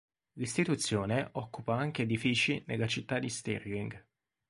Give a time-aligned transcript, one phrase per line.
[0.35, 4.03] L'istituzione occupa anche edifici nella città di Stirling.